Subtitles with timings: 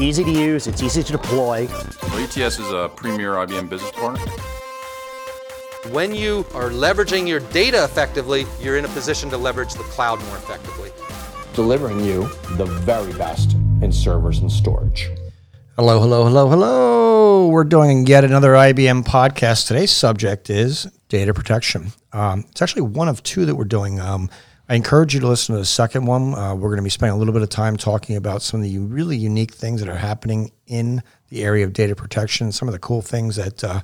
[0.00, 1.66] easy to use, it's easy to deploy.
[2.02, 4.24] Well, ATS is a premier IBM business partner.
[5.90, 10.22] When you are leveraging your data effectively, you're in a position to leverage the cloud
[10.26, 10.90] more effectively.
[11.54, 15.10] Delivering you the very best in servers and storage.
[15.76, 17.48] Hello, hello, hello, hello.
[17.48, 19.66] We're doing yet another IBM podcast.
[19.66, 21.92] Today's subject is data protection.
[22.12, 23.98] Um, it's actually one of two that we're doing.
[23.98, 24.30] Um,
[24.68, 26.34] I encourage you to listen to the second one.
[26.34, 28.64] Uh, we're going to be spending a little bit of time talking about some of
[28.64, 32.72] the really unique things that are happening in the area of data protection, some of
[32.72, 33.80] the cool things that uh,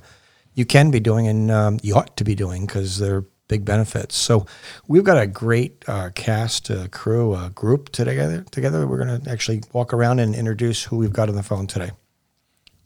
[0.53, 4.15] you can be doing and um, you ought to be doing because they're big benefits.
[4.15, 4.45] So
[4.87, 8.45] we've got a great uh, cast, uh, crew, uh, group together.
[8.51, 11.67] Together, we're going to actually walk around and introduce who we've got on the phone
[11.67, 11.91] today.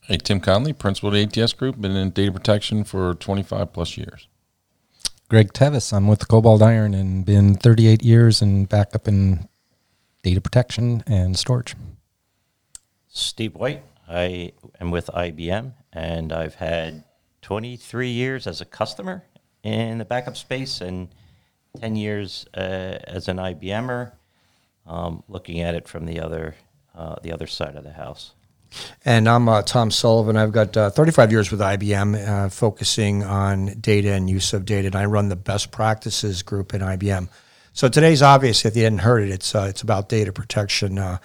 [0.02, 4.27] Hey, Tim Conley, principal at ATS Group, been in data protection for 25 plus years.
[5.30, 5.94] Greg Tevis.
[5.94, 9.48] I'm with Cobalt Iron and been 38 years in backup and
[10.22, 11.76] data protection and storage.
[13.08, 13.84] Steve White.
[14.08, 17.04] I am with IBM and I've had
[17.41, 19.24] 23 years as a customer
[19.63, 21.10] in the backup space and
[21.79, 24.12] 10 years uh, as an IBMer,
[24.85, 26.55] um, looking at it from the other
[26.96, 28.34] uh, the other side of the house.
[29.05, 30.38] And I'm uh, Tom Sullivan.
[30.38, 34.88] I've got uh, 35 years with IBM, uh, focusing on data and use of data.
[34.88, 37.29] And I run the best practices group in IBM.
[37.74, 38.66] So today's obvious.
[38.66, 40.99] If you hadn't heard it, it's uh, it's about data protection.
[40.99, 41.18] Uh,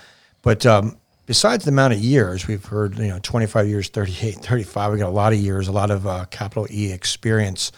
[0.43, 4.93] but um, besides the amount of years we've heard, you know, 25 years, 38, 35.
[4.93, 7.71] We got a lot of years, a lot of uh, capital E experience.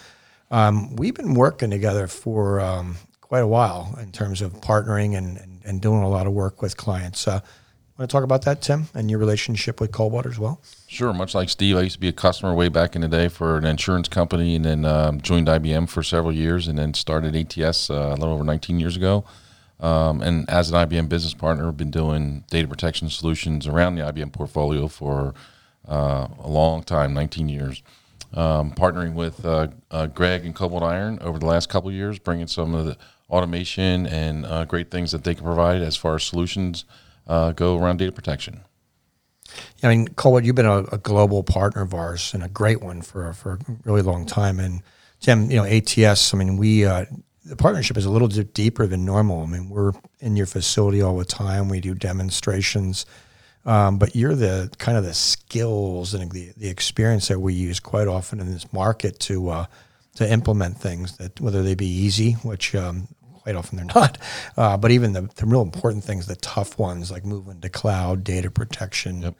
[0.49, 5.37] Um, we've been working together for um, quite a while in terms of partnering and,
[5.37, 7.27] and, and doing a lot of work with clients.
[8.01, 10.59] Want to talk about that, Tim, and your relationship with Coldwater as well?
[10.87, 11.13] Sure.
[11.13, 13.59] Much like Steve, I used to be a customer way back in the day for
[13.59, 17.91] an insurance company, and then um, joined IBM for several years, and then started ATS
[17.91, 19.23] uh, a little over 19 years ago.
[19.79, 24.01] Um, and as an IBM business partner, I've been doing data protection solutions around the
[24.01, 25.35] IBM portfolio for
[25.87, 27.83] uh, a long time, 19 years.
[28.33, 32.47] Um, partnering with uh, uh Greg and Cobalt Iron over the last couple years, bringing
[32.47, 32.97] some of the
[33.29, 36.83] automation and uh, great things that they can provide as far as solutions
[37.27, 38.61] uh, go around data protection.
[39.77, 42.81] Yeah, I mean, Cobalt, you've been a, a, global partner of ours and a great
[42.81, 44.59] one for for a really long time.
[44.59, 44.81] And
[45.19, 46.33] Tim, you know, ATS.
[46.33, 47.05] I mean, we uh,
[47.45, 49.43] the partnership is a little bit deeper than normal.
[49.43, 51.69] I mean, we're in your facility all the time.
[51.69, 53.05] We do demonstrations,
[53.65, 57.79] um, but you're the kind of the skills and the, the experience that we use
[57.79, 59.65] quite often in this market to uh,
[60.15, 63.07] to implement things that whether they be easy, which um,
[63.43, 64.17] quite often they're not.
[64.57, 68.23] Uh, but even the, the real important things, the tough ones like moving to cloud,
[68.23, 69.35] data protection, yep.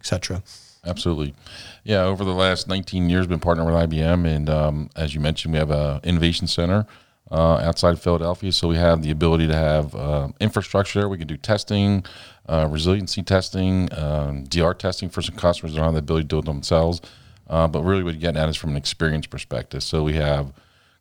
[0.00, 0.42] etc.
[0.84, 1.34] Absolutely,
[1.82, 2.04] yeah.
[2.04, 5.58] Over the last 19 years, been partnering with IBM, and um, as you mentioned, we
[5.58, 6.86] have an innovation center
[7.30, 11.08] uh, outside Philadelphia, so we have the ability to have uh, infrastructure there.
[11.08, 12.04] We can do testing,
[12.48, 16.28] uh, resiliency testing, um, DR testing for some customers that don't have the ability to
[16.28, 17.00] do it themselves.
[17.48, 19.82] Uh, but really, what you're getting at is from an experience perspective.
[19.82, 20.52] So we have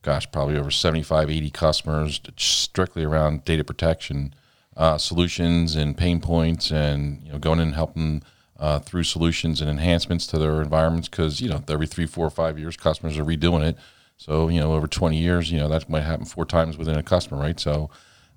[0.06, 4.36] gosh, probably over 75, 80 customers strictly around data protection
[4.78, 8.22] uh, solutions and pain points and, you know, going in and helping
[8.60, 12.60] uh, through solutions and enhancements to their environments because, you know, every three, four, five
[12.60, 13.78] years, customers are redoing it.
[14.18, 17.04] So, you know, over 20 years, you know, that might happen four times within a
[17.04, 17.60] customer, right?
[17.60, 17.90] So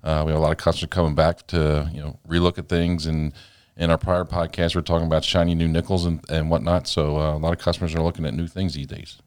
[0.03, 3.05] uh, we have a lot of customers coming back to, you know, relook at things.
[3.05, 3.31] And
[3.77, 6.87] in our prior podcast, we are talking about shiny new nickels and, and whatnot.
[6.87, 9.21] So uh, a lot of customers are looking at new things these days.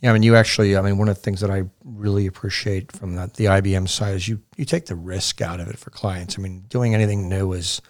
[0.00, 2.90] Yeah, I mean, you actually, I mean, one of the things that I really appreciate
[2.90, 5.90] from the, the IBM side is you, you take the risk out of it for
[5.90, 6.38] clients.
[6.38, 7.82] I mean, doing anything new is,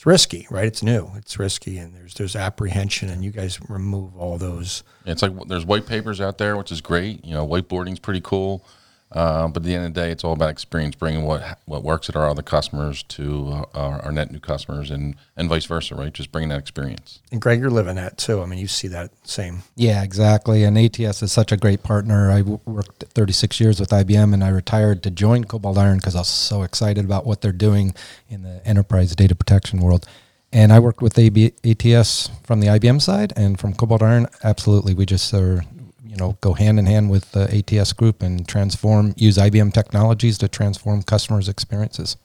[0.00, 0.64] it's risky, right?
[0.64, 4.82] It's new, it's risky, and there's there's apprehension, and you guys remove all those.
[5.04, 7.22] It's like there's white papers out there, which is great.
[7.22, 8.64] You know, whiteboarding's pretty cool.
[9.12, 11.82] Uh, but at the end of the day, it's all about experience, bringing what what
[11.82, 15.64] works at our other customers to uh, our, our, net new customers, and and vice
[15.64, 16.12] versa, right?
[16.12, 17.18] Just bringing that experience.
[17.32, 18.40] And Greg, you're living that too.
[18.40, 19.62] I mean, you see that same.
[19.74, 20.62] Yeah, exactly.
[20.62, 22.30] And ATS is such a great partner.
[22.30, 26.20] I worked 36 years with IBM, and I retired to join Cobalt Iron because I
[26.20, 27.94] was so excited about what they're doing
[28.28, 30.06] in the enterprise data protection world.
[30.52, 34.94] And I worked with AB, ATS from the IBM side, and from Cobalt Iron, absolutely,
[34.94, 35.64] we just are
[36.10, 40.38] you know go hand in hand with the ATS group and transform use IBM technologies
[40.38, 42.16] to transform customers' experiences.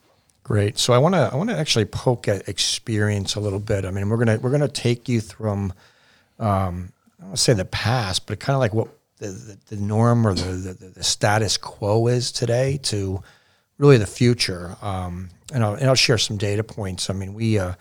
[0.43, 0.79] Great.
[0.79, 3.85] So I want to I want to actually poke at experience a little bit.
[3.85, 5.71] I mean, we're gonna we're gonna take you from
[6.39, 8.89] um, I don't want to say the past, but kind of like what
[9.19, 13.23] the, the, the norm or the, the, the, status quo is today to
[13.77, 14.75] really the future.
[14.81, 17.09] Um, and, I'll, and I'll share some data points.
[17.09, 17.75] I mean, we uh,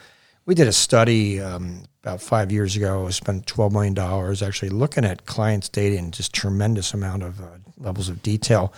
[0.47, 3.09] we did a study um, about five years ago.
[3.11, 7.47] Spent twelve million dollars actually looking at clients' data in just tremendous amount of uh,
[7.77, 8.73] levels of detail.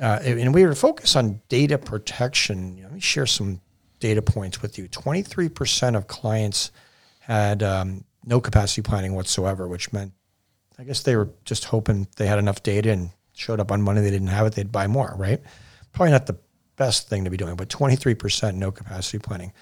[0.00, 2.76] Uh, and we were focused on data protection.
[2.76, 3.60] You know, let me share some
[4.00, 4.88] data points with you.
[4.88, 6.70] Twenty three percent of clients
[7.20, 10.12] had um, no capacity planning whatsoever, which meant
[10.78, 14.02] I guess they were just hoping they had enough data and showed up on Monday
[14.02, 15.40] they didn't have it, they'd buy more, right?
[15.92, 16.38] Probably not the
[16.76, 19.52] best thing to be doing, but 23% no capacity planning.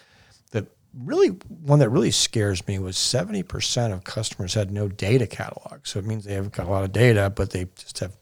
[0.96, 5.86] Really one that really scares me was 70% of customers had no data catalog.
[5.86, 8.16] So it means they haven't got a lot of data, but they just have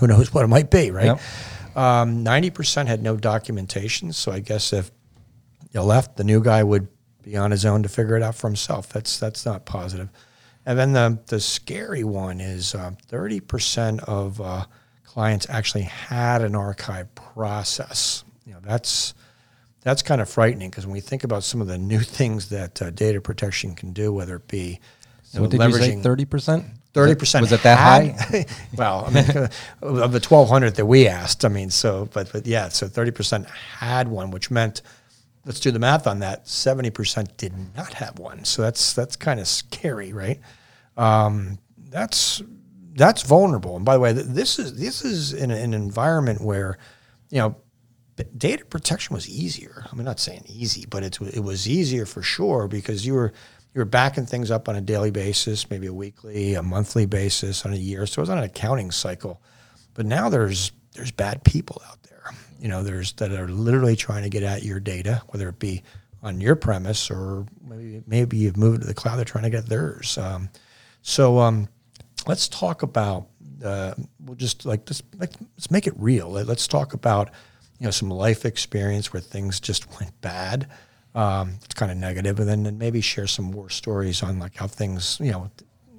[0.00, 1.06] who knows what it might be, right?
[1.06, 1.20] Yep.
[1.76, 4.12] Um, 90% had no documentation.
[4.12, 4.90] So I guess if
[5.72, 6.88] you left, the new guy would
[7.22, 8.88] be on his own to figure it out for himself.
[8.88, 10.08] That's that's not positive.
[10.66, 14.66] And then the the scary one is uh, thirty percent of uh,
[15.04, 18.24] clients actually had an archive process.
[18.46, 19.14] You know, that's
[19.84, 22.82] that's kind of frightening because when we think about some of the new things that
[22.82, 24.80] uh, data protection can do, whether it be
[25.36, 25.78] what did you say?
[25.92, 26.64] leveraging- Thirty percent.
[26.92, 28.46] Thirty percent Was it that high?
[28.76, 29.48] well, I mean,
[29.82, 33.10] of the twelve hundred that we asked, I mean, so but but yeah, so thirty
[33.10, 34.80] percent had one, which meant
[35.44, 36.46] let's do the math on that.
[36.46, 40.40] Seventy percent did not have one, so that's that's kind of scary, right?
[40.96, 41.58] Um,
[41.88, 42.42] that's
[42.94, 43.74] that's vulnerable.
[43.74, 46.78] And by the way, th- this is this is in an environment where
[47.30, 47.56] you know
[48.22, 49.86] data protection was easier.
[49.90, 53.32] I'm not saying easy, but it's it was easier for sure because you were
[53.74, 57.66] you were backing things up on a daily basis, maybe a weekly, a monthly basis,
[57.66, 58.06] on a year.
[58.06, 59.42] So it was on an accounting cycle.
[59.94, 62.32] But now there's there's bad people out there.
[62.60, 65.82] You know, there's that are literally trying to get at your data, whether it be
[66.22, 69.16] on your premise or maybe maybe you've moved to the cloud.
[69.16, 70.16] They're trying to get theirs.
[70.18, 70.48] Um,
[71.02, 71.68] so um,
[72.26, 73.26] let's talk about.
[73.62, 74.88] Uh, we'll just like
[75.18, 76.30] like, let's make it real.
[76.30, 77.30] Let's talk about
[77.78, 80.68] you know some life experience where things just went bad.
[81.14, 84.66] Um, it's kind of negative, and then, maybe share some war stories on like how
[84.66, 85.50] things you know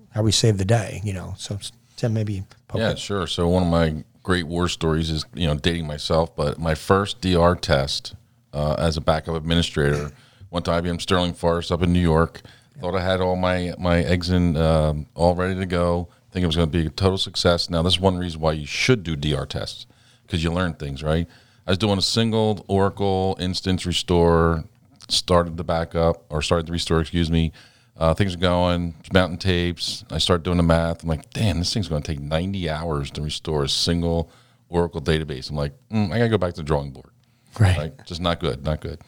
[0.09, 1.01] how we save the day.
[1.03, 1.57] You know, so
[1.95, 2.43] Tim maybe
[2.73, 2.99] Yeah, it.
[2.99, 3.27] sure.
[3.27, 7.21] So one of my great war stories is you know dating myself, but my first
[7.21, 8.15] DR test
[8.53, 10.11] uh, as a backup administrator
[10.51, 12.41] went to IBM Sterling Forest up in New York.
[12.81, 16.09] Thought I had all my my eggs in um, all ready to go.
[16.31, 17.69] Think it was going to be a total success.
[17.69, 19.85] Now this is one reason why you should do DR tests
[20.23, 21.27] because you learn things, right?
[21.67, 24.63] I was doing a single Oracle instance restore,
[25.09, 27.51] started the backup or started the restore, excuse me.
[27.97, 30.03] Uh, things are going, mountain tapes.
[30.11, 31.03] I start doing the math.
[31.03, 34.29] I'm like, damn, this thing's going to take 90 hours to restore a single
[34.69, 35.49] Oracle database.
[35.49, 37.11] I'm like, mm, I got to go back to the drawing board.
[37.59, 37.77] Right.
[37.77, 38.99] Like, just not good, not good.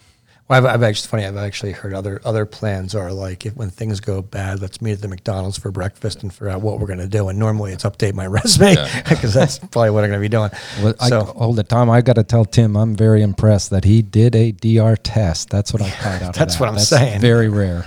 [0.48, 1.26] Well, I've, I've actually funny.
[1.26, 4.94] I've actually heard other other plans are like if when things go bad, let's meet
[4.94, 7.28] at the McDonald's for breakfast and figure out what we're going to do.
[7.28, 8.76] And normally it's update my resume
[9.10, 10.52] because that's probably what I'm going to be doing.
[10.82, 13.84] Well, I, so all the time, I got to tell Tim, I'm very impressed that
[13.84, 15.50] he did a DR test.
[15.50, 16.34] That's what I caught out.
[16.36, 16.60] That's that.
[16.62, 17.20] what I'm saying.
[17.20, 17.86] Very rare.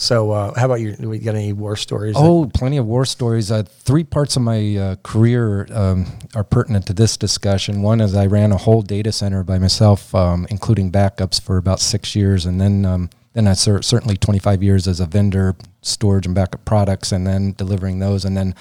[0.00, 0.96] So uh, how about you?
[0.98, 2.14] We got any war stories?
[2.14, 3.50] that- Oh, plenty of war stories.
[3.50, 7.82] Uh, three parts of my uh, career um, are pertinent to this discussion.
[7.82, 11.80] One is I ran a whole data center by myself, um, including backups, for about
[11.80, 16.24] six years, and then um, then I cer- certainly 25 years as a vendor, storage
[16.24, 18.54] and backup products, and then delivering those, and then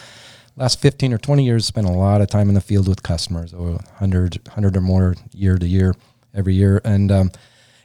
[0.58, 3.54] last 15 or 20 years spent a lot of time in the field with customers,
[3.54, 5.96] over 100, 100 or more year to year,
[6.36, 7.32] every year, and um,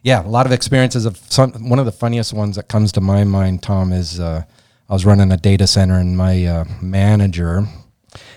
[0.04, 1.50] yeah, a lot of experiences of some.
[1.70, 4.42] One of the funniest ones that comes to my mind, Tom, is uh,
[4.86, 7.66] I was running a data center, and my uh, manager,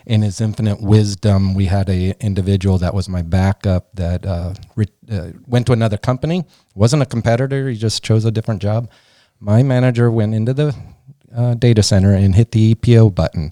[0.05, 4.85] in his infinite wisdom, we had a individual that was my backup that uh, re-
[5.11, 6.45] uh, went to another company.
[6.73, 7.67] wasn't a competitor.
[7.67, 8.89] He just chose a different job.
[9.41, 10.73] My manager went into the
[11.35, 13.51] uh, data center and hit the EPO button.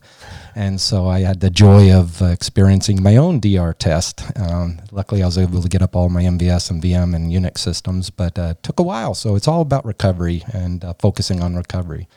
[0.58, 4.24] And so I had the joy of uh, experiencing my own DR test.
[4.40, 7.58] Um, luckily, I was able to get up all my MVS and VM and Unix
[7.58, 9.14] systems, but uh, took a while.
[9.16, 12.08] So it's all about recovery and uh, focusing on recovery.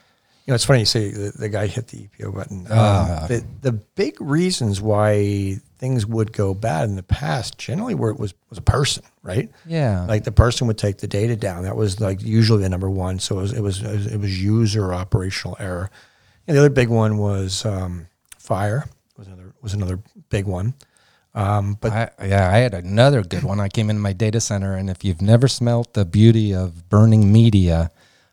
[0.47, 2.61] You know, it's funny you say the, the guy hit the EPO button.
[2.71, 3.27] Um, Ah.
[3.29, 8.19] the, the big reasons why things would go bad in the past generally were it
[8.19, 9.51] was was a person, right?
[9.67, 10.07] Yeah.
[10.07, 11.65] Like the person would take the data down.
[11.65, 13.19] That was like usually the number one.
[13.19, 15.91] So it was it was it was, it was user operational error.
[16.47, 18.07] And the other big one was um,
[18.49, 18.89] fire.
[19.19, 20.01] Was another was another
[20.31, 20.75] big one.
[21.35, 23.61] Um, but I, yeah, I had another good one.
[23.61, 27.31] I came into my data center, and if you've never smelt the beauty of burning
[27.31, 27.91] media,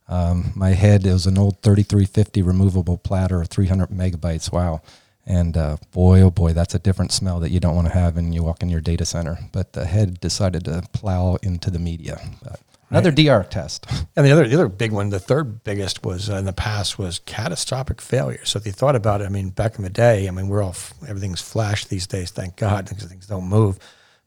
[0.07, 4.51] um, my head it was an old 3350 removable platter, 300 megabytes.
[4.51, 4.81] Wow.
[5.25, 8.15] And uh, boy, oh boy, that's a different smell that you don't want to have
[8.15, 9.37] when you walk in your data center.
[9.51, 12.21] But the head decided to plow into the media.
[12.43, 13.85] But another DR test.
[14.17, 16.97] And the other, the other big one, the third biggest was uh, in the past
[16.97, 18.45] was catastrophic failure.
[18.45, 20.63] So if you thought about it, I mean, back in the day, I mean, we're
[20.63, 23.77] all f- everything's flash these days, thank God, because things don't move.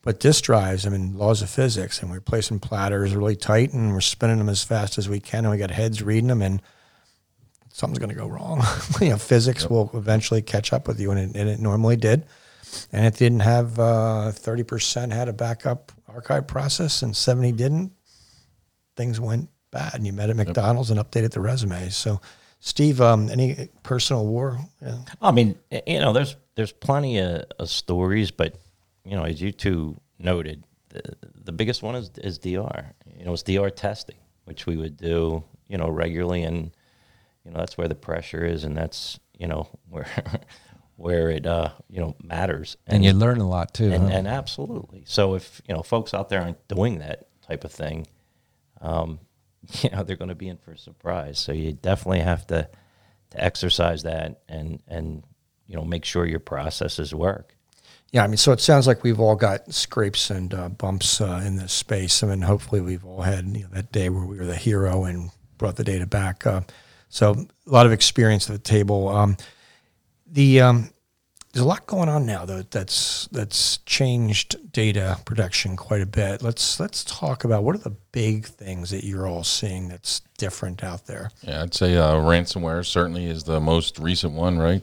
[0.03, 3.95] But disk drives, I mean, laws of physics, and we're placing platters really tight, and
[3.95, 6.61] we're spinning them as fast as we can, and we got heads reading them, and
[7.73, 8.63] something's going to go wrong.
[9.01, 12.27] you know, physics will eventually catch up with you, and it, and it normally did.
[12.93, 17.93] And it didn't have uh, thirty percent had a backup archive process, and seventy didn't
[18.99, 19.95] things went bad.
[19.95, 21.89] And you met at McDonald's and updated the resume.
[21.89, 22.21] So,
[22.61, 24.59] Steve, um, any personal war?
[24.83, 24.99] Yeah.
[25.23, 28.57] I mean, you know, there's there's plenty of, of stories, but
[29.05, 31.03] you know, as you two noted, the,
[31.45, 32.93] the biggest one is is DR.
[33.19, 36.73] You know, it's DR testing, which we would do, you know, regularly, and
[37.45, 40.09] you know, that's where the pressure is, and that's you know where
[40.97, 43.93] where it uh, you know matters, And you learn a lot too.
[43.93, 44.17] and, huh?
[44.19, 45.05] and absolutely.
[45.07, 48.09] So if you know folks out there aren't doing that type of thing,
[48.81, 49.21] um,
[49.83, 51.39] you know they're going to be in for a surprise.
[51.39, 52.69] So you definitely have to
[53.31, 55.23] to exercise that and and
[55.67, 57.55] you know make sure your processes work.
[58.11, 61.43] Yeah, I mean, so it sounds like we've all got scrapes and uh, bumps uh,
[61.45, 62.23] in this space.
[62.23, 65.05] I mean, hopefully, we've all had you know, that day where we were the hero
[65.05, 66.47] and brought the data back.
[66.47, 66.63] Uh,
[67.11, 67.33] so,
[67.67, 69.09] a lot of experience at the table.
[69.09, 69.37] Um,
[70.27, 70.91] the um,
[71.53, 76.43] there's a lot going on now though that's that's changed data protection quite a bit.
[76.43, 80.85] Let's let's talk about what are the big things that you're all seeing that's different
[80.85, 81.31] out there.
[81.43, 84.83] Yeah, I'd say uh, ransomware certainly is the most recent one, right?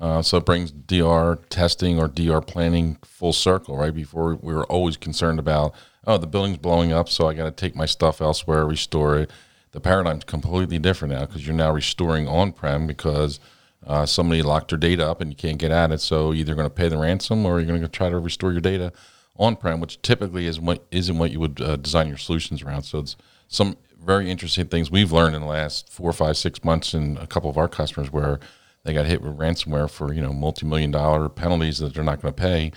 [0.00, 3.94] Uh, so it brings DR testing or DR planning full circle, right?
[3.94, 5.74] Before we were always concerned about,
[6.06, 9.30] oh, the building's blowing up, so I got to take my stuff elsewhere, restore it.
[9.72, 13.38] The paradigm's completely different now because you're now restoring on prem because
[13.86, 16.00] uh, somebody locked your data up and you can't get at it.
[16.00, 18.52] So you're either going to pay the ransom or you're going to try to restore
[18.52, 18.92] your data
[19.36, 22.82] on prem, which typically is what isn't what you would uh, design your solutions around.
[22.82, 23.16] So it's
[23.48, 27.26] some very interesting things we've learned in the last four, five, six months in a
[27.26, 28.38] couple of our customers where
[28.84, 32.32] they got hit with ransomware for you know multi-million dollar penalties that they're not going
[32.32, 32.72] to pay,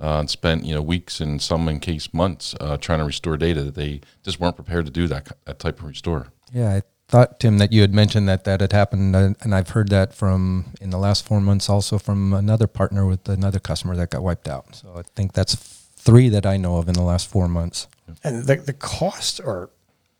[0.00, 3.36] uh, and spent you know weeks and some in case months uh, trying to restore
[3.36, 6.28] data that they just weren't prepared to do that that type of restore.
[6.52, 10.14] Yeah, thought Tim that you had mentioned that that had happened, and I've heard that
[10.14, 14.22] from in the last four months also from another partner with another customer that got
[14.22, 14.74] wiped out.
[14.74, 17.88] So I think that's three that I know of in the last four months.
[18.22, 19.70] And the the costs are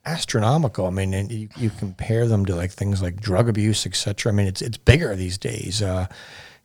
[0.04, 0.86] astronomical.
[0.86, 4.32] I mean, and you, you compare them to like things like drug abuse, et cetera.
[4.32, 6.06] I mean, it's it's bigger these days, uh,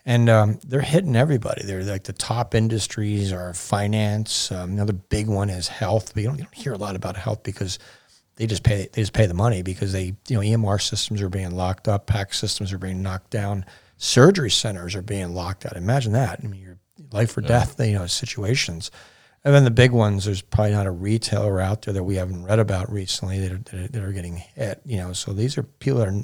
[0.06, 1.64] and um, they're hitting everybody.
[1.64, 4.52] They're like the top industries are finance.
[4.52, 6.14] Um, another big one is health.
[6.14, 7.80] But you don't, you don't hear a lot about health because
[8.36, 11.30] they just pay they just pay the money because they you know EMR systems are
[11.30, 13.66] being locked up, PAC systems are being knocked down,
[13.98, 15.76] surgery centers are being locked out.
[15.76, 16.40] Imagine that.
[16.44, 16.78] I mean, your
[17.12, 18.92] life or death you know situations.
[19.46, 22.46] And then the big ones, there's probably not a retailer out there that we haven't
[22.46, 24.82] read about recently that are, that are, that are getting hit.
[24.86, 26.24] You know, so these are people that, are,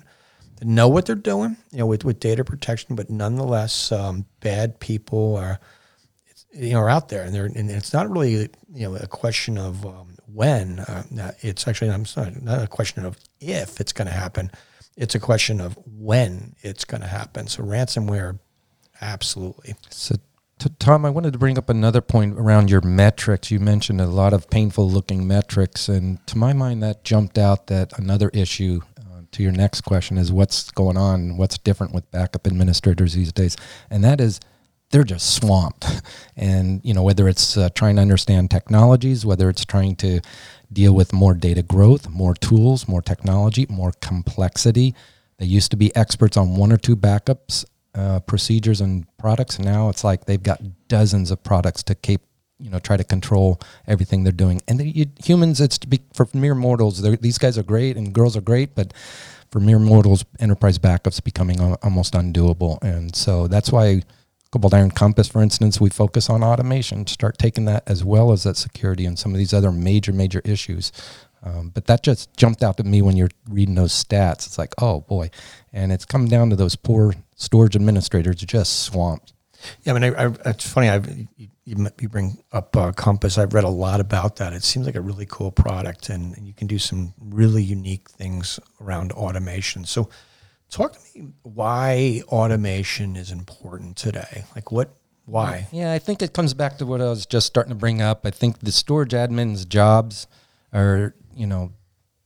[0.57, 4.79] that know what they're doing, you know, with, with data protection, but nonetheless, um, bad
[4.79, 5.59] people are,
[6.53, 9.57] you know, are out there, and they're, and it's not really, you know, a question
[9.57, 10.79] of um, when.
[10.79, 14.51] Uh, it's actually, I'm sorry, not a question of if it's going to happen.
[14.97, 17.47] It's a question of when it's going to happen.
[17.47, 18.39] So ransomware,
[19.01, 19.75] absolutely.
[19.89, 20.15] So,
[20.59, 23.49] t- Tom, I wanted to bring up another point around your metrics.
[23.49, 27.67] You mentioned a lot of painful looking metrics, and to my mind, that jumped out
[27.67, 28.81] that another issue.
[28.97, 33.31] Uh, to your next question is what's going on, what's different with backup administrators these
[33.31, 33.55] days,
[33.89, 34.39] and that is
[34.91, 35.85] they're just swamped.
[36.41, 40.21] And you know whether it's uh, trying to understand technologies, whether it's trying to
[40.71, 44.95] deal with more data growth, more tools, more technology, more complexity.
[45.37, 47.65] They used to be experts on one or two backups
[47.95, 49.59] uh, procedures and products.
[49.59, 52.21] Now it's like they've got dozens of products to keep,
[52.59, 54.61] you know, try to control everything they're doing.
[54.67, 57.01] And the, you, humans, it's to be, for mere mortals.
[57.01, 58.93] These guys are great and girls are great, but
[59.51, 62.81] for mere mortals, enterprise backups becoming almost undoable.
[62.83, 64.03] And so that's why
[64.51, 67.05] Cobalt Iron Compass, for instance, we focus on automation.
[67.05, 70.41] Start taking that as well as that security and some of these other major, major
[70.43, 70.91] issues.
[71.43, 74.47] Um, but that just jumped out to me when you're reading those stats.
[74.47, 75.29] It's like, oh boy,
[75.71, 79.33] and it's come down to those poor storage administrators just swamped.
[79.83, 80.89] Yeah, I mean, I, I, it's funny.
[80.89, 83.37] I've, you, you bring up uh, Compass.
[83.37, 84.53] I've read a lot about that.
[84.53, 88.09] It seems like a really cool product, and, and you can do some really unique
[88.09, 89.85] things around automation.
[89.85, 90.09] So,
[90.69, 94.43] talk to me why automation is important today.
[94.55, 94.95] Like, what?
[95.25, 95.67] Why?
[95.71, 98.25] Yeah, I think it comes back to what I was just starting to bring up.
[98.25, 100.25] I think the storage admin's jobs
[100.73, 101.71] are, you know,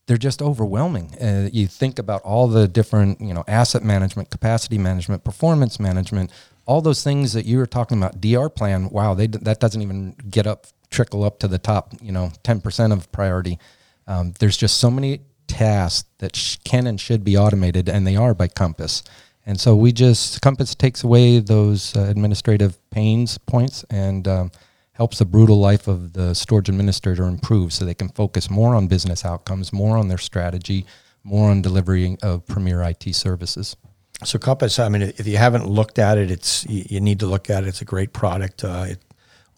[0.08, 1.14] they're just overwhelming.
[1.22, 6.32] Uh, you think about all the different, you know, asset management, capacity management, performance management,
[6.66, 8.22] all those things that you were talking about.
[8.22, 12.12] DR plan, wow, they, that doesn't even get up, trickle up to the top, you
[12.12, 13.60] know, 10% of priority.
[14.08, 15.22] Um, there's just so many
[15.54, 19.04] tasks that sh- can and should be automated, and they are by Compass.
[19.46, 24.52] And so we just Compass takes away those uh, administrative pains points and um,
[24.94, 28.88] helps the brutal life of the storage administrator improve, so they can focus more on
[28.88, 30.86] business outcomes, more on their strategy,
[31.24, 33.76] more on delivering of premier IT services.
[34.24, 34.80] So, Compass.
[34.80, 37.64] I mean, if you haven't looked at it, it's you, you need to look at
[37.64, 37.68] it.
[37.68, 38.64] It's a great product.
[38.64, 39.00] Uh, it,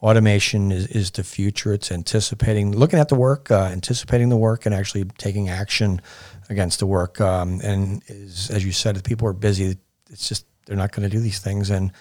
[0.06, 1.74] automation is, is the future.
[1.74, 6.00] It's anticipating, looking at the work, uh, anticipating the work, and actually taking action
[6.48, 7.20] against the work.
[7.20, 9.78] Um, and is, as you said, if people are busy,
[10.12, 11.92] it's just they're not going to do these things, and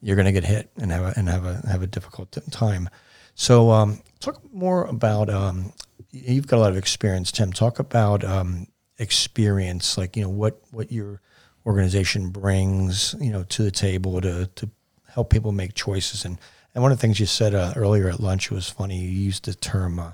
[0.00, 2.88] you're going to get hit and have a, and have a have a difficult time.
[3.34, 5.28] So, um, talk more about.
[5.28, 5.74] Um,
[6.10, 7.52] you've got a lot of experience, Tim.
[7.52, 11.20] Talk about um, experience, like you know what what your
[11.66, 14.70] organization brings, you know, to the table to to
[15.08, 16.24] help people make choices.
[16.24, 16.38] And
[16.74, 18.98] and one of the things you said uh, earlier at lunch was funny.
[18.98, 20.12] You used the term uh,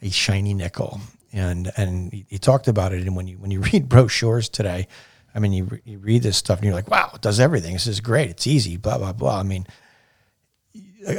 [0.00, 1.00] a shiny nickel,
[1.32, 3.02] and and you talked about it.
[3.02, 4.88] And when you when you read brochures today,
[5.34, 7.72] I mean, you, you read this stuff and you're like, wow, it does everything.
[7.72, 8.30] This is great.
[8.30, 8.76] It's easy.
[8.76, 9.38] Blah blah blah.
[9.38, 9.66] I mean,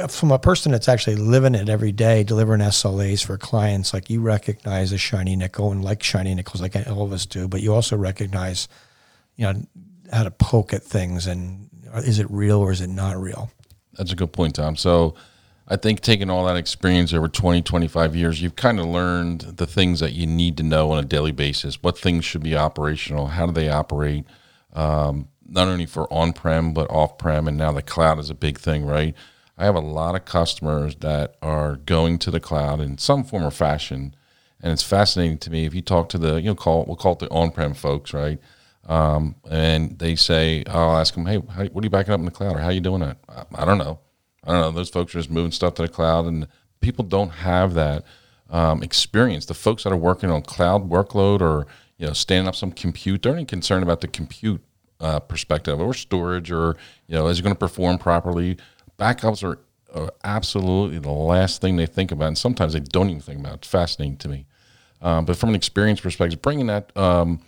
[0.08, 4.20] from a person that's actually living it every day, delivering SLAs for clients, like you
[4.20, 7.48] recognize a shiny nickel and like shiny nickels, like all of us do.
[7.48, 8.68] But you also recognize,
[9.36, 9.62] you know,
[10.12, 13.50] how to poke at things and is it real or is it not real?
[13.96, 14.76] That's a good point, Tom.
[14.76, 15.14] So
[15.66, 19.66] I think taking all that experience over 20, 25 years, you've kind of learned the
[19.66, 21.82] things that you need to know on a daily basis.
[21.82, 23.28] What things should be operational?
[23.28, 24.24] How do they operate?
[24.74, 27.48] Um, not only for on prem, but off prem.
[27.48, 29.14] And now the cloud is a big thing, right?
[29.56, 33.44] I have a lot of customers that are going to the cloud in some form
[33.44, 34.14] or fashion.
[34.60, 37.12] And it's fascinating to me if you talk to the, you know, call we'll call
[37.12, 38.40] it the on prem folks, right?
[38.86, 42.26] Um, and they say, I'll ask them, hey, how, what are you backing up in
[42.26, 43.16] the cloud or how are you doing that?
[43.28, 43.98] I, I, don't know.
[44.44, 44.70] I don't know.
[44.72, 46.46] Those folks are just moving stuff to the cloud and
[46.80, 48.04] people don't have that
[48.50, 49.46] um, experience.
[49.46, 53.22] The folks that are working on cloud workload or, you know, standing up some compute,
[53.22, 54.62] they're only concerned about the compute
[55.00, 56.76] uh, perspective or storage or,
[57.06, 58.58] you know, is it going to perform properly?
[58.98, 59.58] Backups are,
[59.94, 62.28] are, absolutely the last thing they think about.
[62.28, 63.56] And sometimes they don't even think about it.
[63.56, 64.46] It's fascinating to me.
[65.00, 67.40] Um, but from an experience perspective, bringing that, um,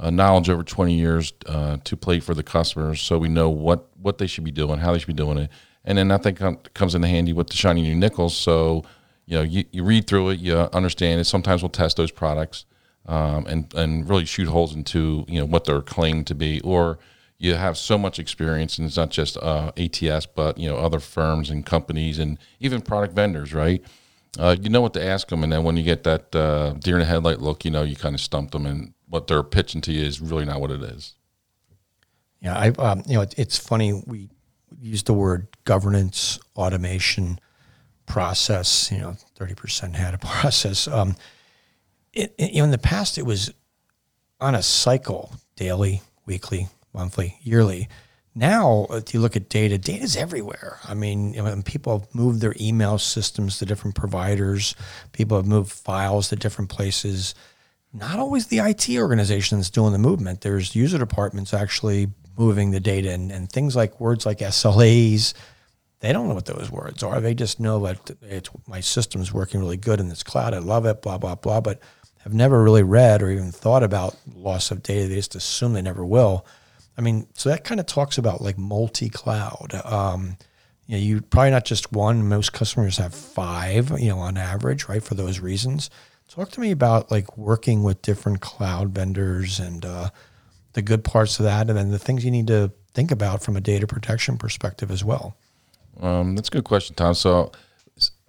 [0.00, 3.88] uh, knowledge over 20 years uh, to play for the customers so we know what,
[4.00, 5.50] what they should be doing, how they should be doing it.
[5.84, 8.36] And then thing com- comes in handy with the shiny new nickels.
[8.36, 8.84] So,
[9.26, 11.24] you know, you, you read through it, you understand it.
[11.24, 12.64] Sometimes we'll test those products
[13.06, 16.60] um, and, and really shoot holes into, you know, what they're claimed to be.
[16.62, 16.98] Or
[17.38, 21.00] you have so much experience and it's not just uh, ATS, but, you know, other
[21.00, 23.82] firms and companies and even product vendors, right?
[24.38, 25.42] Uh, you know what to ask them.
[25.42, 27.96] And then when you get that uh, deer in the headlight look, you know, you
[27.96, 30.82] kind of stumped them and what they're pitching to you is really not what it
[30.82, 31.14] is.
[32.40, 34.30] Yeah, I um, you know it, it's funny we
[34.80, 37.38] use the word governance, automation,
[38.06, 38.90] process.
[38.90, 40.88] You know, thirty percent had a process.
[40.88, 41.16] Um,
[42.12, 43.52] it, it, you know, in the past, it was
[44.40, 47.88] on a cycle, daily, weekly, monthly, yearly.
[48.34, 50.78] Now, if you look at data, data is everywhere.
[50.84, 54.76] I mean, you know, people have moved their email systems to different providers.
[55.12, 57.34] People have moved files to different places
[57.92, 60.42] not always the IT organization that's doing the movement.
[60.42, 65.34] There's user departments actually moving the data and, and things like words like SLAs.
[66.00, 67.20] They don't know what those words are.
[67.20, 70.54] They just know that it's my system's working really good in this cloud.
[70.54, 71.80] I love it, blah, blah, blah, but
[72.20, 75.08] have never really read or even thought about loss of data.
[75.08, 76.46] They just assume they never will.
[76.96, 79.80] I mean, so that kind of talks about like multi-cloud.
[79.84, 80.36] Um,
[80.86, 82.28] you know, you probably not just one.
[82.28, 85.02] Most customers have five, you know, on average, right?
[85.02, 85.88] For those reasons.
[86.30, 90.10] Talk to me about like working with different cloud vendors and uh,
[90.74, 93.56] the good parts of that, and then the things you need to think about from
[93.56, 95.36] a data protection perspective as well.
[96.00, 97.14] Um, that's a good question, Tom.
[97.14, 97.50] So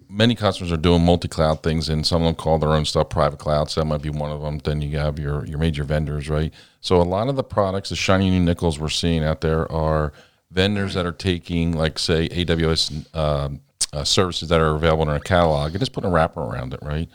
[0.10, 3.38] many customers are doing multi-cloud things, and some of them call their own stuff private
[3.38, 3.70] cloud.
[3.70, 4.58] So that might be one of them.
[4.58, 6.52] Then you have your your major vendors, right?
[6.80, 10.12] So a lot of the products, the shiny new nickels we're seeing out there, are
[10.50, 13.62] vendors that are taking, like say AWS um,
[13.94, 16.80] uh, services that are available in our catalog, and just putting a wrapper around it,
[16.82, 17.08] right?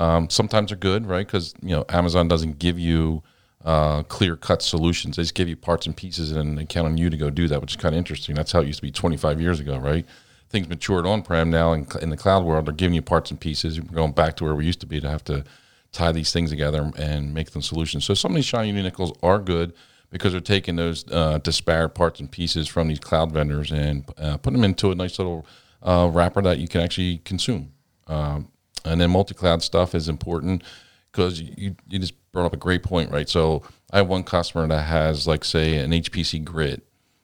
[0.00, 1.26] Um, sometimes they're good, right?
[1.26, 3.22] Because you know Amazon doesn't give you
[3.64, 5.16] uh, clear cut solutions.
[5.16, 7.46] They just give you parts and pieces, and they count on you to go do
[7.48, 8.34] that, which is kind of interesting.
[8.34, 10.06] That's how it used to be 25 years ago, right?
[10.48, 13.38] Things matured on prem now, in, in the cloud world, they're giving you parts and
[13.38, 13.80] pieces.
[13.80, 15.44] We're going back to where we used to be to have to
[15.92, 18.04] tie these things together and make them solutions.
[18.04, 19.74] So some of these shiny new nickels are good
[20.10, 24.38] because they're taking those uh, disparate parts and pieces from these cloud vendors and uh,
[24.38, 25.46] putting them into a nice little
[25.82, 27.72] uh, wrapper that you can actually consume.
[28.08, 28.48] Um,
[28.84, 30.62] and then multi-cloud stuff is important
[31.10, 33.28] because you, you just brought up a great point, right?
[33.28, 33.62] So
[33.92, 36.82] I have one customer that has, like, say, an HPC grid.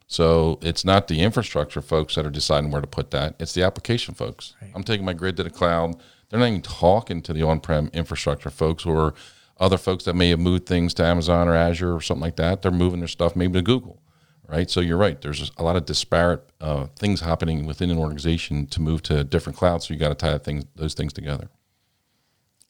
[0.09, 3.64] So it's not the infrastructure folks that are deciding where to put that; it's the
[3.64, 4.55] application folks.
[4.62, 4.71] Right.
[4.75, 5.97] I'm taking my grid to the cloud.
[6.29, 9.14] They're not even talking to the on-prem infrastructure folks or
[9.59, 12.62] other folks that may have moved things to Amazon or Azure or something like that.
[12.62, 14.01] They're moving their stuff maybe to Google,
[14.49, 14.71] right?
[14.71, 15.21] So you're right.
[15.21, 19.59] There's a lot of disparate uh, things happening within an organization to move to different
[19.59, 19.87] clouds.
[19.87, 21.49] So you got to tie things, those things together.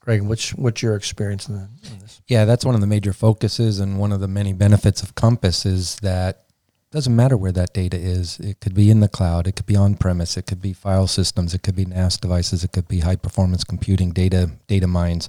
[0.01, 1.69] Greg, what's what's your experience in,
[2.01, 2.23] this?
[2.29, 5.67] Yeah, that's one of the major focuses and one of the many benefits of Compass
[5.67, 6.45] is that
[6.89, 8.39] it doesn't matter where that data is.
[8.39, 11.09] It could be in the cloud, it could be on premise, it could be file
[11.09, 15.29] systems, it could be NAS devices, it could be high performance computing data data mines.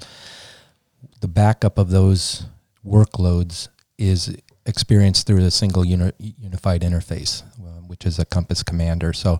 [1.21, 2.45] The backup of those
[2.85, 9.13] workloads is experienced through a single uni- unified interface, uh, which is a Compass Commander.
[9.13, 9.39] So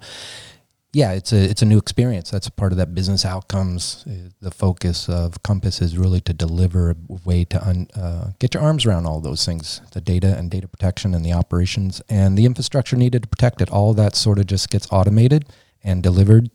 [0.94, 2.32] yeah, it's a it's a new experience.
[2.32, 4.06] That's part of that business outcomes.
[4.08, 8.54] Uh, The focus of Compass is really to deliver a way to un, uh, get
[8.54, 12.38] your arms around all those things: the data and data protection, and the operations and
[12.38, 13.70] the infrastructure needed to protect it.
[13.70, 15.46] All that sort of just gets automated
[15.84, 16.50] and delivered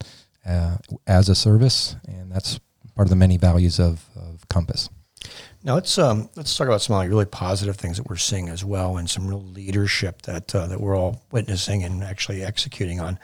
[0.47, 2.59] uh, as a service, and that's
[2.97, 4.89] part of the many values of, of Compass.
[5.65, 8.65] Now let's um, let's talk about some like really positive things that we're seeing as
[8.65, 13.19] well, and some real leadership that uh, that we're all witnessing and actually executing on.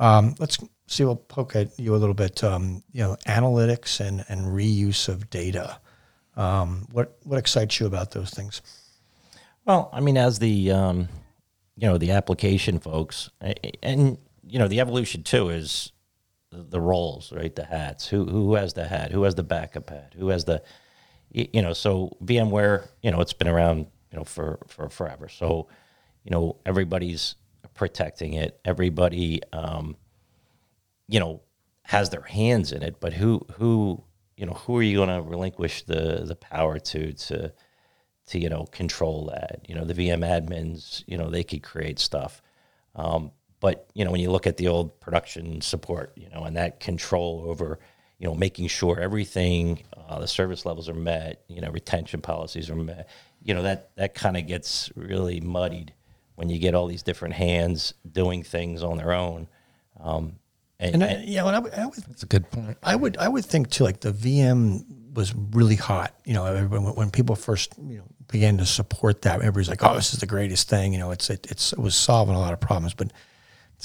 [0.00, 1.04] Um, let's see.
[1.04, 2.42] We'll poke at you a little bit.
[2.42, 5.78] Um, you know, analytics and and reuse of data.
[6.36, 8.62] Um, what what excites you about those things?
[9.66, 11.08] Well, I mean, as the um,
[11.76, 13.30] you know the application folks,
[13.82, 15.92] and you know the evolution too is
[16.50, 17.54] the, roles, right?
[17.54, 18.06] The hats.
[18.06, 19.12] Who who has the hat?
[19.12, 20.14] Who has the backup hat?
[20.16, 20.62] Who has the
[21.34, 21.72] you know?
[21.72, 25.28] So VMware, you know, it's been around you know for for forever.
[25.28, 25.68] So
[26.22, 27.34] you know everybody's
[27.74, 28.60] protecting it.
[28.64, 29.96] Everybody, um,
[31.08, 31.42] you know,
[31.82, 33.00] has their hands in it.
[33.00, 34.04] But who who
[34.36, 37.52] you know who are you going to relinquish the the power to to
[38.28, 39.66] to you know control that.
[39.68, 42.40] You know, the VM admins, you know, they could create stuff.
[42.94, 46.56] Um, but you know, when you look at the old production support, you know, and
[46.56, 47.80] that control over,
[48.18, 52.70] you know, making sure everything, uh, the service levels are met, you know, retention policies
[52.70, 53.08] are met.
[53.42, 55.92] You know, that that kind of gets really muddied
[56.36, 59.48] when you get all these different hands doing things on their own.
[60.00, 60.36] Um,
[60.80, 62.76] and, And I, and- yeah, and I, would- I would That's a good point.
[62.82, 66.14] I would I would think too like the VM was really hot.
[66.24, 69.94] You know, when, when people first you know began to support that, everybody's like, "Oh,
[69.94, 72.52] this is the greatest thing." You know, it's it, it's it was solving a lot
[72.52, 73.12] of problems, but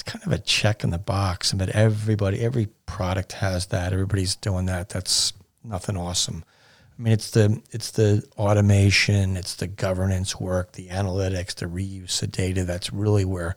[0.00, 1.52] it's kind of a check in the box.
[1.52, 3.92] And but everybody, every product has that.
[3.92, 4.88] Everybody's doing that.
[4.88, 6.44] That's nothing awesome.
[6.98, 12.22] I mean, it's the it's the automation, it's the governance work, the analytics, the reuse
[12.22, 12.64] of data.
[12.64, 13.56] That's really where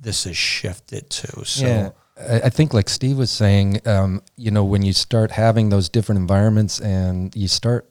[0.00, 1.44] this has shifted to.
[1.44, 1.66] So.
[1.66, 5.70] yeah, I, I think like Steve was saying, um, you know, when you start having
[5.70, 7.90] those different environments and you start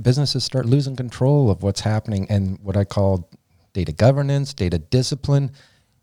[0.00, 3.28] businesses start losing control of what's happening and what I call
[3.74, 5.50] data governance, data discipline,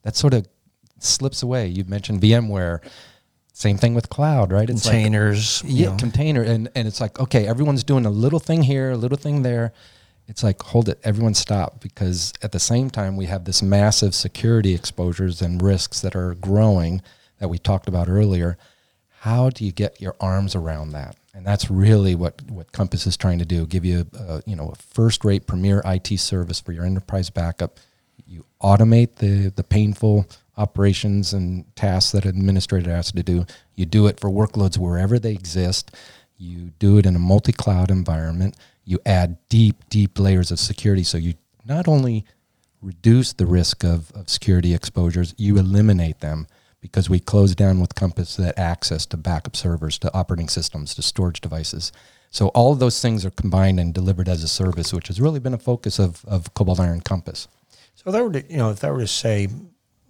[0.04, 0.48] that sort of
[1.04, 1.68] slips away.
[1.68, 2.80] You mentioned VMware.
[3.54, 4.70] Same thing with cloud, right?
[4.70, 5.98] It's like- Containers, you yeah, know.
[5.98, 9.42] container, and and it's like okay, everyone's doing a little thing here, a little thing
[9.42, 9.74] there.
[10.28, 14.14] It's like hold it, everyone stop, because at the same time we have this massive
[14.16, 17.02] security exposures and risks that are growing
[17.40, 18.58] that we talked about earlier.
[19.22, 21.18] How do you get your arms around that?
[21.34, 24.70] And that's really what, what Compass is trying to do: give you a, you know
[24.70, 27.80] a first-rate premier IT service for your enterprise backup.
[28.26, 30.28] You automate the the painful
[30.60, 33.46] operations and tasks that an administrator has to do.
[33.76, 35.96] You do it for workloads wherever they exist.
[36.38, 38.58] You do it in a multi-cloud environment.
[38.84, 42.26] You add deep, deep layers of security, so you not only
[42.82, 46.48] reduce the risk of, of security exposures, you eliminate them
[46.82, 51.02] because we close down with Compass that access to backup servers, to operating systems, to
[51.02, 51.92] storage devices.
[52.32, 55.40] So all of those things are combined and delivered as a service, which has really
[55.40, 57.48] been a focus of, of Cobalt Iron Compass.
[57.96, 59.50] So I were to, you know, if I were to say,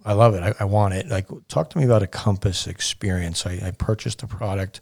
[0.04, 1.08] I love it, I, I want it.
[1.08, 3.46] Like, talk to me about a Compass experience.
[3.46, 4.80] I, I purchased a product.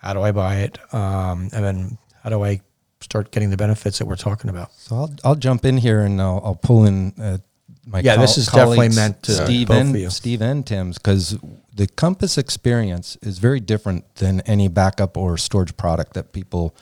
[0.00, 0.78] How do I buy it?
[0.94, 2.60] Um, and then how do I
[3.00, 4.72] start getting the benefits that we're talking about?
[4.72, 7.38] So I'll, I'll jump in here and I'll, I'll pull in uh,
[7.86, 10.10] my Yeah, this is definitely meant to Steve both and of you.
[10.10, 11.38] Steve and Tim's because
[11.74, 16.74] the Compass experience is very different than any backup or storage product that people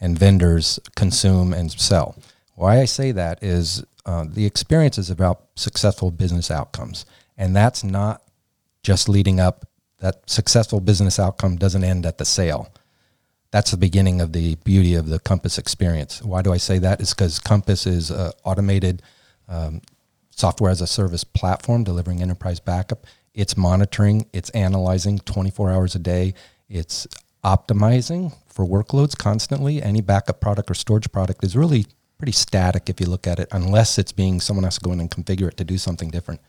[0.00, 2.16] and vendors consume and sell.
[2.54, 7.06] Why I say that is uh, the experience is about successful business outcomes,
[7.42, 8.22] and that's not
[8.82, 9.66] just leading up.
[9.98, 12.72] That successful business outcome doesn't end at the sale
[13.52, 16.22] that's the beginning of the beauty of the Compass experience.
[16.22, 17.00] Why do I say that?
[17.00, 19.02] Is because Compass is a automated
[19.46, 19.82] um,
[20.30, 23.06] software as a service platform delivering enterprise backup.
[23.34, 26.34] It's monitoring, it's analyzing 24 hours a day,
[26.68, 27.06] it's
[27.44, 29.82] optimizing for workloads constantly.
[29.82, 33.48] Any backup product or storage product is really pretty static if you look at it,
[33.52, 36.40] unless it's being someone has to go in and configure it to do something different.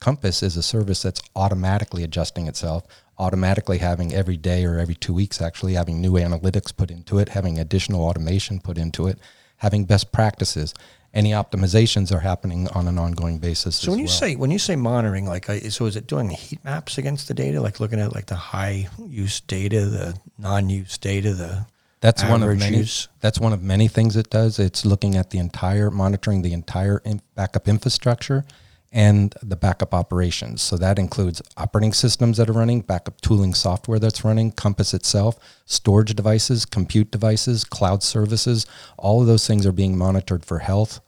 [0.00, 2.84] Compass is a service that's automatically adjusting itself,
[3.18, 7.30] automatically having every day or every two weeks actually having new analytics put into it,
[7.30, 9.18] having additional automation put into it,
[9.58, 10.74] having best practices.
[11.14, 13.76] Any optimizations are happening on an ongoing basis.
[13.76, 14.12] So when you well.
[14.12, 17.32] say when you say monitoring, like, I, so is it doing heat maps against the
[17.32, 21.66] data, like looking at like the high use data, the non use data, the
[22.02, 22.76] That's one of many.
[22.78, 23.08] use?
[23.20, 24.58] That's one of many things it does.
[24.58, 28.44] It's looking at the entire, monitoring the entire in, backup infrastructure,
[28.92, 30.62] and the backup operations.
[30.62, 35.38] So that includes operating systems that are running, backup tooling software that's running, Compass itself,
[35.64, 38.66] storage devices, compute devices, cloud services.
[38.96, 41.00] All of those things are being monitored for health,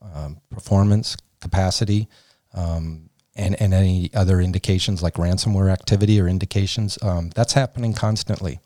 [0.00, 2.08] um, performance, capacity,
[2.54, 6.98] um, and, and any other indications like ransomware activity or indications.
[7.02, 8.60] Um, that's happening constantly.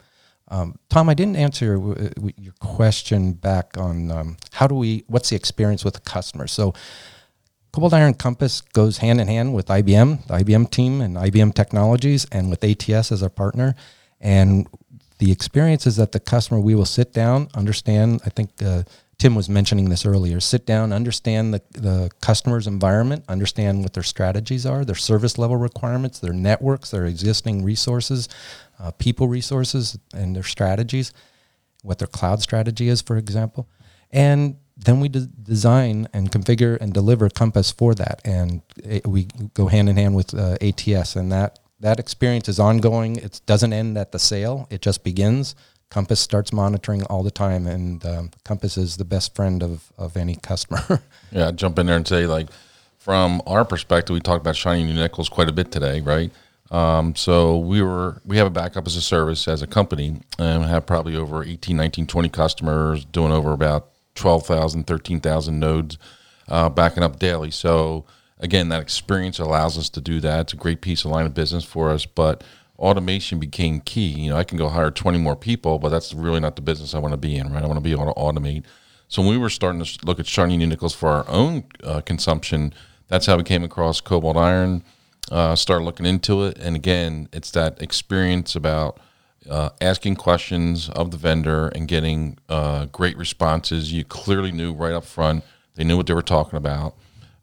[0.48, 1.96] Um, Tom, I didn't answer your,
[2.36, 6.46] your question back on um, how do we, what's the experience with the customer?
[6.46, 6.74] So,
[7.72, 12.26] Cobalt Iron Compass goes hand in hand with IBM, the IBM team, and IBM Technologies,
[12.30, 13.74] and with ATS as our partner.
[14.20, 14.66] And
[15.18, 18.20] the experience is that the customer, we will sit down, understand.
[18.26, 18.82] I think uh,
[19.16, 20.38] Tim was mentioning this earlier.
[20.38, 25.56] Sit down, understand the, the customer's environment, understand what their strategies are, their service level
[25.56, 28.28] requirements, their networks, their existing resources,
[28.80, 31.12] uh, people resources, and their strategies,
[31.82, 33.66] what their cloud strategy is, for example.
[34.10, 39.28] And then we de- design and configure and deliver Compass for that, and it, we
[39.54, 43.16] go hand in hand with uh, ATS, and that that experience is ongoing.
[43.16, 45.54] It doesn't end at the sale; it just begins.
[45.90, 50.16] Compass starts monitoring all the time, and um, Compass is the best friend of of
[50.16, 51.02] any customer.
[51.32, 52.48] yeah, jump in there and say like,
[52.98, 56.30] from our perspective, we talked about shiny new nickels quite a bit today, right?
[56.72, 60.64] Um, so we were we have a backup as a service as a company and
[60.64, 65.98] have probably over 18, 19, 20 customers doing over about 12,000, 13,000 nodes
[66.48, 67.50] uh, backing up daily.
[67.50, 68.04] So
[68.38, 70.40] again, that experience allows us to do that.
[70.40, 72.44] It's a great piece of line of business for us, but
[72.78, 74.08] automation became key.
[74.08, 76.94] You know, I can go hire 20 more people, but that's really not the business
[76.94, 77.62] I want to be in, right?
[77.62, 78.64] I want to be able to automate.
[79.08, 82.00] So when we were starting to look at shiny new nickels for our own uh,
[82.00, 82.72] consumption,
[83.08, 84.82] that's how we came across Cobalt Iron,
[85.30, 86.58] uh, started looking into it.
[86.58, 88.98] And again, it's that experience about–
[89.48, 93.92] uh, asking questions of the vendor and getting uh, great responses.
[93.92, 96.94] You clearly knew right up front they knew what they were talking about.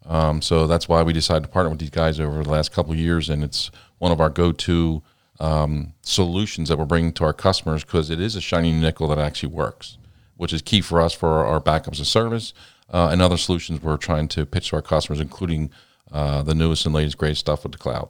[0.06, 2.94] Um, so that's why we decided to partner with these guys over the last couple
[2.94, 5.02] years, and it's one of our go-to
[5.38, 9.18] um, solutions that we're bringing to our customers because it is a shiny nickel that
[9.18, 9.98] actually works,
[10.36, 12.52] which is key for us for our backups of service
[12.92, 15.70] uh, and other solutions we're trying to pitch to our customers, including
[16.12, 18.08] uh, the newest and latest great stuff with the cloud.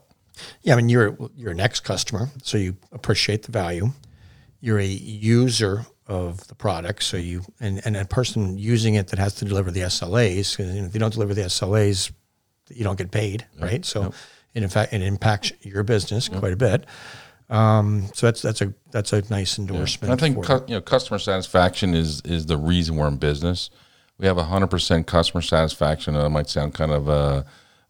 [0.62, 3.90] Yeah, I mean you're you're an ex customer, so you appreciate the value.
[4.61, 9.18] You're a user of the product, so you and, and a person using it that
[9.18, 10.57] has to deliver the SLAs.
[10.57, 12.11] Because you know, if you don't deliver the SLAs,
[12.68, 13.62] you don't get paid, yep.
[13.62, 13.85] right?
[13.85, 14.14] So, yep.
[14.55, 16.40] in fact, it impacts your business yep.
[16.40, 16.85] quite a bit.
[17.48, 20.11] Um, so that's that's a that's a nice endorsement.
[20.11, 20.14] Yeah.
[20.14, 23.70] I think cu- you know customer satisfaction is is the reason we're in business.
[24.18, 26.14] We have hundred percent customer satisfaction.
[26.14, 27.42] And it might sound kind of uh,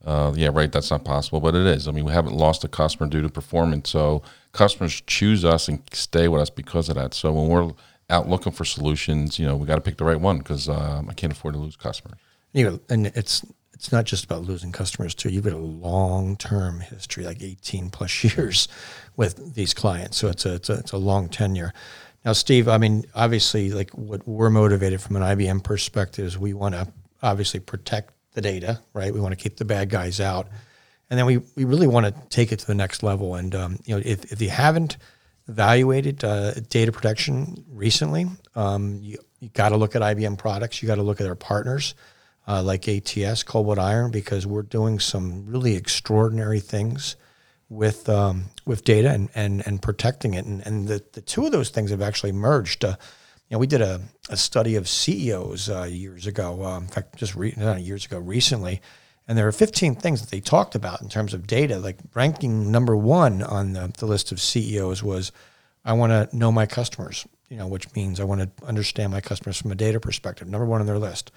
[0.04, 1.86] uh, yeah, right, that's not possible, but it is.
[1.86, 3.90] I mean, we haven't lost a customer due to performance.
[3.90, 7.12] So customers choose us and stay with us because of that.
[7.12, 7.72] So when we're
[8.08, 11.08] out looking for solutions, you know, we got to pick the right one because um,
[11.10, 12.18] I can't afford to lose customers.
[12.54, 15.30] Know, and it's it's not just about losing customers too.
[15.30, 18.68] You've got a long term history, like eighteen plus years,
[19.16, 20.16] with these clients.
[20.16, 21.72] So it's a, it's a it's a long tenure.
[22.24, 26.52] Now, Steve, I mean, obviously, like what we're motivated from an IBM perspective is we
[26.52, 26.88] want to
[27.22, 29.12] obviously protect the data, right?
[29.12, 30.48] We want to keep the bad guys out,
[31.08, 33.34] and then we, we really want to take it to the next level.
[33.34, 34.96] And um, you know, if, if you haven't
[35.48, 40.82] evaluated uh, data protection recently, um, you you got to look at IBM products.
[40.82, 41.94] You got to look at our partners
[42.46, 47.16] uh, like ATS, Cobalt Iron, because we're doing some really extraordinary things
[47.68, 50.44] with um, with data and, and and protecting it.
[50.44, 52.84] And, and the, the two of those things have actually merged.
[52.84, 52.96] Uh,
[53.50, 56.64] you know, we did a, a study of CEOs uh, years ago.
[56.64, 58.80] Um, in fact, just re- not years ago, recently,
[59.26, 61.78] and there are 15 things that they talked about in terms of data.
[61.78, 65.32] Like ranking number one on the, the list of CEOs was,
[65.84, 67.26] I want to know my customers.
[67.48, 70.46] You know, which means I want to understand my customers from a data perspective.
[70.46, 71.32] Number one on their list.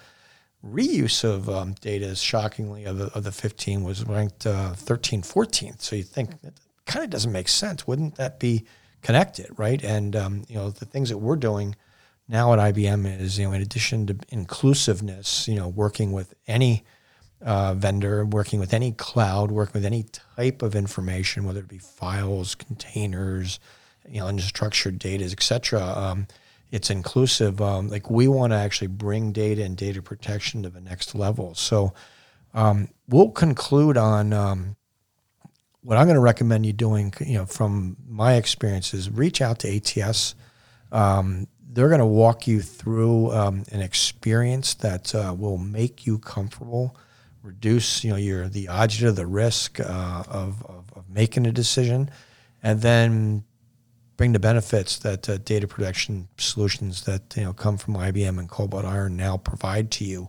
[0.64, 5.22] Reuse of um, data is shockingly of the, of the 15 was ranked uh, 13,
[5.22, 5.82] 14th.
[5.82, 6.54] So you think that
[6.86, 7.88] kind of doesn't make sense.
[7.88, 8.64] Wouldn't that be
[9.02, 9.82] connected, right?
[9.82, 11.74] And um, you know the things that we're doing
[12.28, 16.84] now at IBM is, you know, in addition to inclusiveness, you know, working with any
[17.42, 20.04] uh, vendor, working with any cloud, working with any
[20.36, 23.60] type of information, whether it be files, containers,
[24.08, 25.82] you know, unstructured data, et cetera.
[25.82, 26.26] Um,
[26.70, 27.60] it's inclusive.
[27.60, 31.54] Um, like we want to actually bring data and data protection to the next level.
[31.54, 31.92] So
[32.54, 34.76] um, we'll conclude on um,
[35.82, 37.12] what I'm going to recommend you doing.
[37.20, 40.34] You know, from my experience, is reach out to ATS.
[40.90, 46.18] Um, they're going to walk you through um, an experience that uh, will make you
[46.18, 46.96] comfortable,
[47.42, 52.10] reduce you know your the agita, the risk uh, of, of, of, making a decision,
[52.62, 53.44] and then
[54.16, 58.48] bring the benefits that uh, data protection solutions that you know come from IBM and
[58.48, 60.28] Cobalt Iron now provide to you.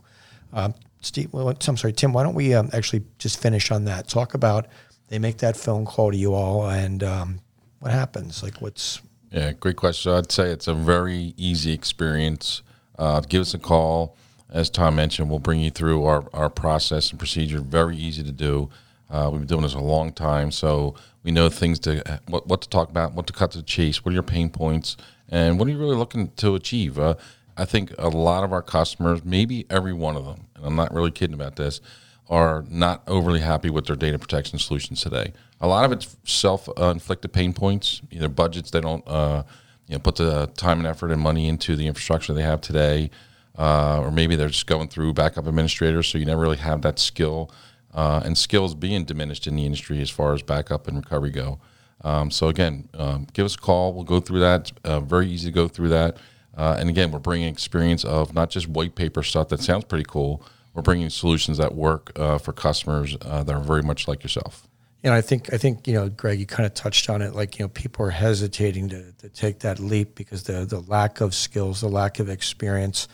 [0.52, 2.12] Um, Steve, well, I'm sorry, Tim.
[2.12, 4.08] Why don't we um, actually just finish on that?
[4.08, 4.66] Talk about
[5.08, 7.40] they make that phone call to you all, and um,
[7.78, 8.42] what happens?
[8.42, 10.12] Like, what's Yeah, great question.
[10.12, 12.62] I'd say it's a very easy experience.
[12.98, 14.16] Uh, give us a call.
[14.50, 17.60] As Tom mentioned, we'll bring you through our, our process and procedure.
[17.60, 18.70] Very easy to do.
[19.10, 22.62] Uh, we've been doing this a long time, so we know things to what, what
[22.62, 24.96] to talk about, what to cut to the chase, what are your pain points,
[25.28, 26.98] and what are you really looking to achieve.
[26.98, 27.14] Uh,
[27.56, 30.92] I think a lot of our customers, maybe every one of them, and I'm not
[30.92, 31.80] really kidding about this,
[32.28, 35.32] are not overly happy with their data protection solutions today.
[35.60, 39.42] A lot of it's self-inflicted pain points, either budgets they don't, uh,
[39.88, 43.10] you know, put the time and effort and money into the infrastructure they have today,
[43.58, 46.98] uh, or maybe they're just going through backup administrators, so you never really have that
[46.98, 47.50] skill,
[47.94, 51.58] uh, and skills being diminished in the industry as far as backup and recovery go.
[52.04, 53.94] Um, so again, um, give us a call.
[53.94, 54.72] We'll go through that.
[54.84, 56.18] Uh, very easy to go through that.
[56.54, 60.04] Uh, and again, we're bringing experience of not just white paper stuff that sounds pretty
[60.06, 60.42] cool.
[60.74, 64.68] We're bringing solutions that work uh, for customers uh, that are very much like yourself.
[65.10, 67.34] Know, I think I think you know, Greg, you kind of touched on it.
[67.34, 71.20] Like you know, people are hesitating to, to take that leap because the the lack
[71.20, 73.08] of skills, the lack of experience.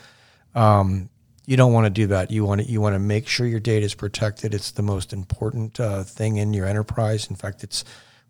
[0.54, 1.08] Um,
[1.44, 2.30] you don't want to do that.
[2.30, 4.54] You want to you want to make sure your data is protected.
[4.54, 7.28] It's the most important uh, thing in your enterprise.
[7.28, 7.84] In fact, it's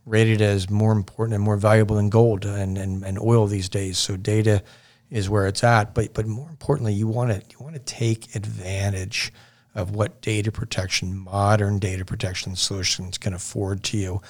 [0.06, 3.98] rated as more important and more valuable than gold and, and, and oil these days.
[3.98, 4.62] So data
[5.10, 5.94] is where it's at.
[5.94, 9.32] But but more importantly, you want to you want to take advantage
[9.74, 14.20] of what data protection, modern data protection solutions can afford to you.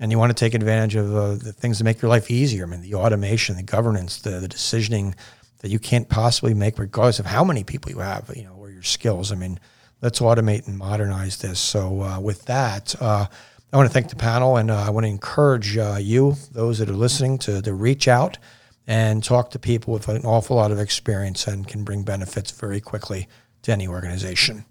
[0.00, 2.64] And you want to take advantage of uh, the things that make your life easier.
[2.64, 5.14] I mean, the automation, the governance, the, the decisioning
[5.58, 8.70] that you can't possibly make, regardless of how many people you have, you know, or
[8.70, 9.32] your skills.
[9.32, 9.58] I mean,
[10.00, 11.58] let's automate and modernize this.
[11.58, 13.26] So, uh, with that, uh,
[13.72, 16.78] I want to thank the panel, and uh, I want to encourage uh, you, those
[16.78, 18.38] that are listening, to to reach out
[18.86, 22.80] and talk to people with an awful lot of experience and can bring benefits very
[22.80, 23.28] quickly
[23.62, 24.64] to any organization.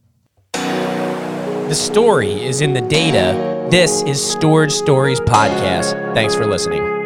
[1.67, 3.67] The story is in the data.
[3.69, 6.13] This is Storage Stories Podcast.
[6.13, 6.96] Thanks for listening.